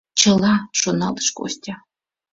[0.19, 1.75] «Чыла!— шоналтыш Костя.